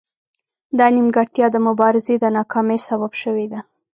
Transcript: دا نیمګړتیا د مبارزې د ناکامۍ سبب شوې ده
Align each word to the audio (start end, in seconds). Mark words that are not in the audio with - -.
دا 0.77 0.85
نیمګړتیا 0.95 1.47
د 1.51 1.57
مبارزې 1.67 2.15
د 2.19 2.25
ناکامۍ 2.37 2.79
سبب 2.87 3.11
شوې 3.21 3.45
ده 3.51 3.59